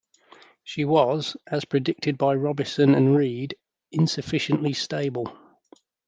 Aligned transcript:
She 0.63 0.83
was, 0.83 1.37
as 1.45 1.63
predicted 1.63 2.17
by 2.17 2.33
Robison 2.33 2.95
and 2.95 3.15
Reed, 3.15 3.55
insufficiently 3.91 4.73
stable. 4.73 5.31